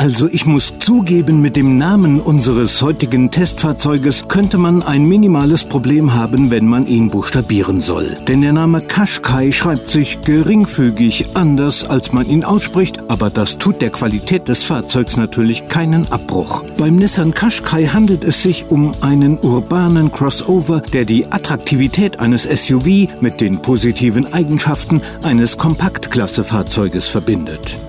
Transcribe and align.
Also 0.00 0.28
ich 0.30 0.46
muss 0.46 0.74
zugeben, 0.78 1.42
mit 1.42 1.56
dem 1.56 1.76
Namen 1.76 2.20
unseres 2.20 2.80
heutigen 2.82 3.32
Testfahrzeuges 3.32 4.28
könnte 4.28 4.56
man 4.56 4.84
ein 4.84 5.04
minimales 5.04 5.64
Problem 5.64 6.14
haben, 6.14 6.52
wenn 6.52 6.68
man 6.68 6.86
ihn 6.86 7.10
buchstabieren 7.10 7.80
soll. 7.80 8.16
Denn 8.28 8.40
der 8.40 8.52
Name 8.52 8.80
Qashqai 8.80 9.50
schreibt 9.50 9.90
sich 9.90 10.20
geringfügig 10.20 11.30
anders, 11.34 11.82
als 11.82 12.12
man 12.12 12.28
ihn 12.28 12.44
ausspricht, 12.44 13.10
aber 13.10 13.28
das 13.28 13.58
tut 13.58 13.82
der 13.82 13.90
Qualität 13.90 14.46
des 14.46 14.62
Fahrzeugs 14.62 15.16
natürlich 15.16 15.66
keinen 15.66 16.06
Abbruch. 16.12 16.62
Beim 16.76 16.94
Nissan 16.94 17.34
Qashqai 17.34 17.86
handelt 17.86 18.22
es 18.22 18.40
sich 18.40 18.66
um 18.68 18.92
einen 19.00 19.36
urbanen 19.40 20.12
Crossover, 20.12 20.80
der 20.80 21.06
die 21.06 21.26
Attraktivität 21.32 22.20
eines 22.20 22.44
SUV 22.44 23.08
mit 23.20 23.40
den 23.40 23.60
positiven 23.62 24.32
Eigenschaften 24.32 25.02
eines 25.24 25.58
Kompaktklasse-Fahrzeuges 25.58 27.08
verbindet. 27.08 27.80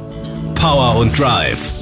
Power 0.56 0.98
und 0.98 1.18
Drive 1.18 1.79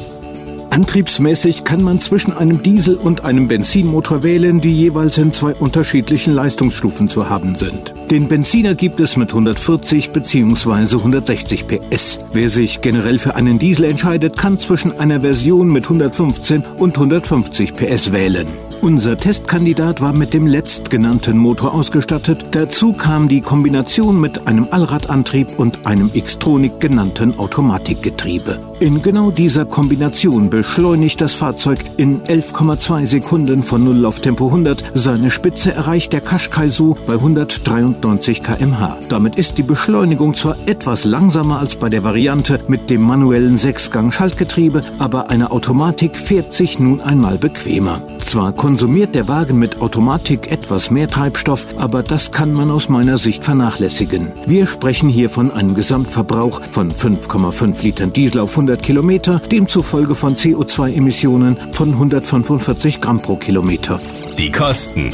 Antriebsmäßig 0.70 1.64
kann 1.64 1.84
man 1.84 2.00
zwischen 2.00 2.34
einem 2.34 2.62
Diesel 2.62 2.96
und 2.96 3.24
einem 3.24 3.48
Benzinmotor 3.48 4.24
wählen, 4.24 4.62
die 4.62 4.74
jeweils 4.74 5.18
in 5.18 5.32
zwei 5.32 5.54
unterschiedlichen 5.56 6.34
Leistungsstufen 6.34 7.10
zu 7.10 7.30
haben 7.30 7.56
sind. 7.56 7.94
Den 8.12 8.28
Benziner 8.28 8.76
gibt 8.76 9.00
es 9.00 9.18
mit 9.18 9.30
140 9.30 10.12
bzw. 10.12 10.98
160 10.98 11.68
PS. 11.68 12.20
Wer 12.32 12.50
sich 12.50 12.82
generell 12.82 13.20
für 13.20 13.36
einen 13.36 13.60
Diesel 13.60 13.86
entscheidet, 13.86 14.38
kann 14.38 14.60
zwischen 14.60 14.98
einer 15.00 15.22
Version 15.22 15.70
mit 15.70 15.84
115 15.84 16.64
und 16.78 16.96
150 16.96 17.74
PS 17.74 18.12
wählen. 18.12 18.48
Unser 18.82 19.18
Testkandidat 19.18 20.02
war 20.02 20.16
mit 20.16 20.34
dem 20.34 20.46
letztgenannten 20.46 21.38
Motor 21.38 21.74
ausgestattet. 21.74 22.46
Dazu 22.52 22.94
kam 22.94 23.28
die 23.28 23.42
Kombination 23.42 24.22
mit 24.22 24.48
einem 24.48 24.68
Allradantrieb 24.70 25.58
und 25.58 25.86
einem 25.86 26.12
Xtronic 26.14 26.80
genannten 26.80 27.38
Automatikgetriebe. 27.40 28.60
In 28.80 29.02
genau 29.02 29.32
dieser 29.32 29.66
Kombination 29.66 30.50
beschleunigt 30.58 31.22
das 31.22 31.36
Fahrzeug 31.36 31.78
in 31.98 32.24
11,2 32.24 33.06
Sekunden 33.06 33.62
von 33.62 33.84
0 33.84 34.08
auf 34.08 34.22
Tempo 34.22 34.48
100. 34.48 34.86
Seine 34.96 35.30
Spitze 35.30 35.72
erreicht 35.72 36.14
der 36.14 36.22
Qashqai 36.22 36.70
so 36.70 36.98
bei 37.06 37.14
193 37.14 38.42
km/h. 38.42 38.98
Damit 39.08 39.36
ist 39.36 39.60
die 39.60 39.64
Beschleunigung 39.64 40.34
zwar 40.34 40.56
etwas 40.66 41.06
langsamer 41.06 41.60
als 41.60 41.76
bei 41.76 41.90
der 41.90 42.04
Variante 42.04 42.60
mit 42.68 42.90
dem 42.90 43.04
manuellen 43.04 43.56
Sechsgang-Schaltgetriebe, 43.56 44.82
aber 44.98 45.30
eine 45.30 45.52
Automatik 45.52 46.16
fährt 46.16 46.54
sich 46.54 46.80
nun 46.80 47.02
einmal 47.02 47.38
bequemer. 47.38 48.02
Zwar 48.18 48.52
konsumiert 48.52 49.14
der 49.14 49.28
Wagen 49.28 49.60
mit 49.60 49.80
Automatik 49.80 50.52
etwas 50.52 50.90
mehr 50.90 51.08
Treibstoff, 51.08 51.68
aber 51.78 52.02
das 52.02 52.32
kann 52.32 52.52
man 52.52 52.72
aus 52.72 52.90
meiner 52.90 53.20
Sicht 53.20 53.46
vernachlässigen. 53.46 54.32
Wir 54.48 54.66
sprechen 54.66 55.08
hier 55.08 55.30
von 55.30 55.52
einem 55.52 55.76
Gesamtverbrauch 55.76 56.62
von 56.72 56.92
5,5 56.92 57.84
Litern 57.84 58.12
Diesel 58.12 58.42
auf 58.42 58.52
100 58.52 58.82
Kilometer, 58.82 59.40
demzufolge 59.52 60.16
von 60.16 60.36
CO2-Emissionen 60.48 61.58
von 61.72 61.92
145 61.92 63.02
Gramm 63.02 63.22
pro 63.22 63.36
Kilometer. 63.36 64.00
Die 64.38 64.52
Kosten. 64.52 65.12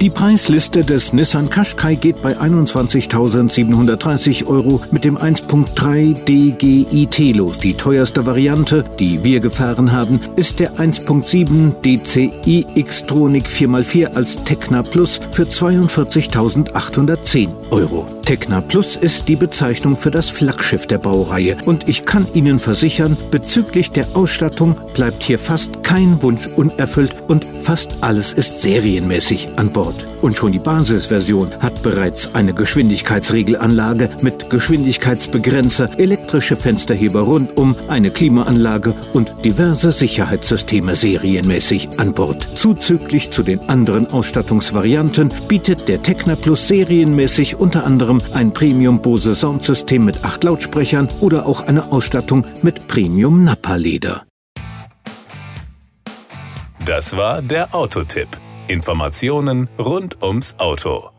Die 0.00 0.10
Preisliste 0.10 0.80
des 0.80 1.12
Nissan 1.12 1.48
Qashqai 1.48 1.94
geht 1.94 2.20
bei 2.20 2.36
21.730 2.36 4.46
Euro 4.46 4.80
mit 4.90 5.04
dem 5.04 5.16
1.3 5.16 6.24
DGIT 6.24 7.36
los. 7.36 7.58
Die 7.58 7.74
teuerste 7.74 8.26
Variante, 8.26 8.84
die 8.98 9.22
wir 9.22 9.38
gefahren 9.38 9.92
haben, 9.92 10.18
ist 10.34 10.58
der 10.58 10.74
1.7 10.74 11.80
DCI 11.82 12.82
Xtronic 12.82 13.46
4x4 13.46 14.14
als 14.14 14.42
Tecna 14.42 14.82
Plus 14.82 15.20
für 15.30 15.44
42.810 15.44 17.48
Euro. 17.70 18.08
Tecna 18.24 18.62
Plus 18.62 18.96
ist 18.96 19.28
die 19.28 19.36
Bezeichnung 19.36 19.96
für 19.96 20.10
das 20.10 20.30
Flaggschiff 20.30 20.86
der 20.86 20.96
Baureihe 20.96 21.58
und 21.66 21.90
ich 21.90 22.06
kann 22.06 22.26
Ihnen 22.32 22.58
versichern, 22.58 23.18
bezüglich 23.30 23.90
der 23.90 24.16
Ausstattung 24.16 24.76
bleibt 24.94 25.22
hier 25.22 25.38
fast 25.38 25.82
kein 25.82 26.22
Wunsch 26.22 26.46
unerfüllt 26.46 27.14
und 27.28 27.44
fast 27.62 27.98
alles 28.00 28.32
ist 28.32 28.62
serienmäßig 28.62 29.48
an 29.56 29.70
Bord. 29.70 30.06
Und 30.22 30.38
schon 30.38 30.52
die 30.52 30.58
Basisversion 30.58 31.50
hat 31.60 31.82
bereits 31.82 32.34
eine 32.34 32.54
Geschwindigkeitsregelanlage 32.54 34.08
mit 34.22 34.48
Geschwindigkeitsbegrenzer, 34.48 35.98
elektrische 35.98 36.56
Fensterheber 36.56 37.20
rundum, 37.20 37.76
eine 37.88 38.10
Klimaanlage 38.10 38.94
und 39.12 39.34
diverse 39.44 39.92
Sicherheitssysteme 39.92 40.96
serienmäßig 40.96 42.00
an 42.00 42.14
Bord. 42.14 42.48
Zuzüglich 42.54 43.32
zu 43.32 43.42
den 43.42 43.68
anderen 43.68 44.06
Ausstattungsvarianten 44.06 45.28
bietet 45.46 45.88
der 45.88 46.00
Tecna 46.00 46.36
Plus 46.36 46.68
serienmäßig 46.68 47.60
unter 47.60 47.84
anderem 47.84 48.13
ein 48.32 48.52
Premium 48.52 49.00
Bose 49.00 49.34
Soundsystem 49.34 50.04
mit 50.04 50.24
acht 50.24 50.44
Lautsprechern 50.44 51.08
oder 51.20 51.46
auch 51.46 51.66
eine 51.66 51.92
Ausstattung 51.92 52.46
mit 52.62 52.88
Premium 52.88 53.44
Nappa 53.44 53.76
Leder. 53.76 54.24
Das 56.84 57.16
war 57.16 57.40
der 57.40 57.74
Autotipp. 57.74 58.28
Informationen 58.68 59.68
rund 59.78 60.22
ums 60.22 60.54
Auto. 60.58 61.13